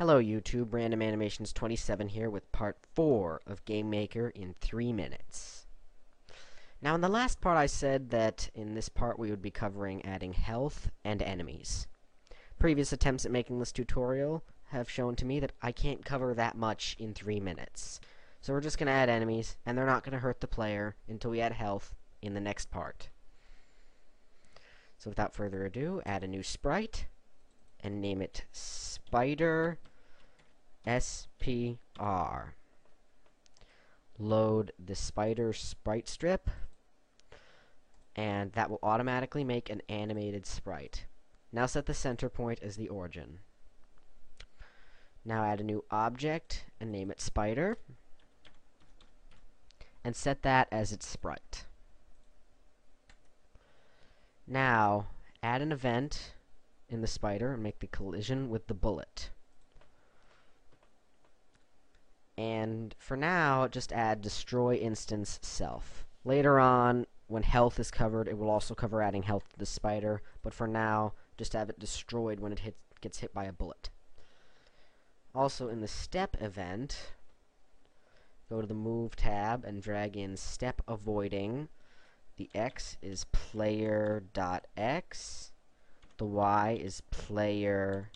[0.00, 5.66] Hello YouTube, Random Animations 27 here with part 4 of Game Maker in 3 minutes.
[6.80, 10.02] Now in the last part I said that in this part we would be covering
[10.06, 11.86] adding health and enemies.
[12.58, 16.56] Previous attempts at making this tutorial have shown to me that I can't cover that
[16.56, 18.00] much in 3 minutes.
[18.40, 20.96] So we're just going to add enemies, and they're not going to hurt the player
[21.08, 23.10] until we add health in the next part.
[24.96, 27.04] So without further ado, add a new sprite,
[27.82, 29.78] and name it Spider
[30.86, 32.50] SPR.
[34.18, 36.50] Load the spider sprite strip,
[38.14, 41.06] and that will automatically make an animated sprite.
[41.52, 43.38] Now set the center point as the origin.
[45.24, 47.78] Now add a new object and name it spider
[50.04, 51.66] and set that as its sprite.
[54.46, 55.06] Now,
[55.42, 56.32] add an event
[56.88, 59.30] in the spider and make the collision with the bullet.
[62.36, 66.04] And for now, just add destroy instance self.
[66.22, 70.20] Later on, when health is covered, it will also cover adding health to the spider,
[70.42, 73.88] but for now, just have it destroyed when it hits, gets hit by a bullet.
[75.34, 77.14] Also, in the step event,
[78.50, 81.68] go to the Move tab and drag in Step Avoiding.
[82.36, 84.22] The X is player.x.
[86.18, 88.08] The Y is player.y.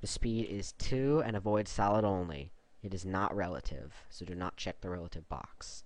[0.00, 2.50] The speed is 2 and avoid solid only.
[2.82, 5.84] It is not relative, so do not check the relative box.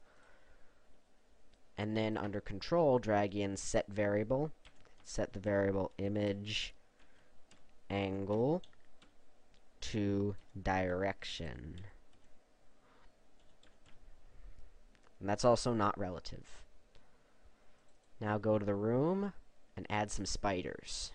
[1.77, 4.53] And then under control, drag in set variable.
[5.05, 6.75] Set the variable image
[7.91, 8.62] angle
[9.81, 11.81] to direction.
[15.20, 16.62] And that's also not relative.
[18.20, 19.33] Now go to the room
[19.77, 21.12] and add some spiders.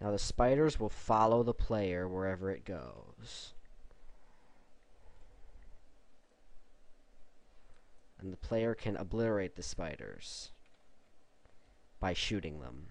[0.00, 3.54] Now the spiders will follow the player wherever it goes.
[8.20, 10.52] And the player can obliterate the spiders
[12.00, 12.88] by shooting them.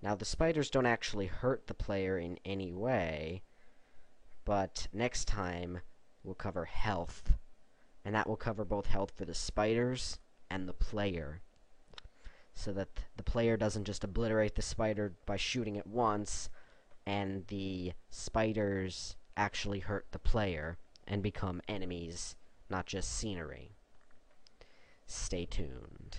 [0.00, 3.42] Now, the spiders don't actually hurt the player in any way,
[4.44, 5.80] but next time
[6.24, 7.34] we'll cover health,
[8.04, 10.18] and that will cover both health for the spiders
[10.50, 11.40] and the player,
[12.54, 16.48] so that the player doesn't just obliterate the spider by shooting it once,
[17.06, 22.36] and the spiders actually hurt the player and become enemies,
[22.70, 23.76] not just scenery.
[25.06, 26.18] Stay tuned.